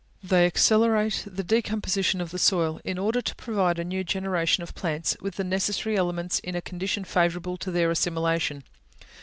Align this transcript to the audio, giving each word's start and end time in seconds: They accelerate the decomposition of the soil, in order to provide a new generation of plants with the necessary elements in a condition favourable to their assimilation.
They 0.23 0.47
accelerate 0.47 1.25
the 1.27 1.43
decomposition 1.43 2.21
of 2.21 2.31
the 2.31 2.39
soil, 2.39 2.81
in 2.83 2.97
order 2.97 3.21
to 3.21 3.35
provide 3.35 3.77
a 3.77 3.83
new 3.83 4.03
generation 4.03 4.63
of 4.63 4.73
plants 4.73 5.15
with 5.21 5.35
the 5.35 5.43
necessary 5.43 5.95
elements 5.95 6.39
in 6.39 6.55
a 6.55 6.59
condition 6.59 7.03
favourable 7.03 7.55
to 7.57 7.69
their 7.69 7.91
assimilation. 7.91 8.63